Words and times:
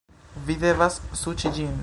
Vi 0.47 0.55
devas 0.63 0.99
suĉi 1.25 1.55
ĝin 1.61 1.79